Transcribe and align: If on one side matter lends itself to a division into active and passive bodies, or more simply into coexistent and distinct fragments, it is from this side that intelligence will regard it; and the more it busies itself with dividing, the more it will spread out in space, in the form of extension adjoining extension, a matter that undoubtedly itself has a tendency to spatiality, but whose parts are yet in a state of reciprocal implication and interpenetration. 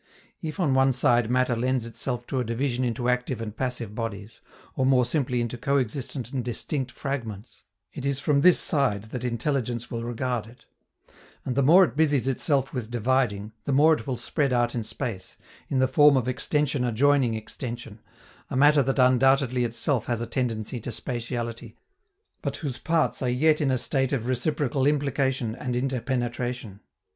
If 0.41 0.59
on 0.59 0.73
one 0.73 0.93
side 0.93 1.29
matter 1.29 1.55
lends 1.55 1.85
itself 1.85 2.25
to 2.25 2.39
a 2.39 2.43
division 2.43 2.83
into 2.83 3.07
active 3.07 3.39
and 3.39 3.55
passive 3.55 3.93
bodies, 3.93 4.41
or 4.75 4.83
more 4.83 5.05
simply 5.05 5.41
into 5.41 5.59
coexistent 5.59 6.31
and 6.31 6.43
distinct 6.43 6.91
fragments, 6.91 7.65
it 7.93 8.03
is 8.03 8.19
from 8.19 8.41
this 8.41 8.57
side 8.57 9.11
that 9.11 9.23
intelligence 9.23 9.91
will 9.91 10.03
regard 10.03 10.47
it; 10.47 10.65
and 11.45 11.55
the 11.55 11.61
more 11.61 11.83
it 11.83 11.95
busies 11.95 12.27
itself 12.27 12.73
with 12.73 12.89
dividing, 12.89 13.51
the 13.65 13.71
more 13.71 13.93
it 13.93 14.07
will 14.07 14.17
spread 14.17 14.51
out 14.51 14.73
in 14.73 14.81
space, 14.83 15.37
in 15.69 15.77
the 15.77 15.87
form 15.87 16.17
of 16.17 16.27
extension 16.27 16.83
adjoining 16.83 17.35
extension, 17.35 17.99
a 18.49 18.57
matter 18.57 18.81
that 18.81 18.97
undoubtedly 18.97 19.63
itself 19.63 20.07
has 20.07 20.19
a 20.19 20.25
tendency 20.25 20.79
to 20.79 20.89
spatiality, 20.89 21.75
but 22.41 22.55
whose 22.55 22.79
parts 22.79 23.21
are 23.21 23.29
yet 23.29 23.61
in 23.61 23.69
a 23.69 23.77
state 23.77 24.11
of 24.11 24.25
reciprocal 24.25 24.87
implication 24.87 25.53
and 25.53 25.75
interpenetration. 25.75 26.79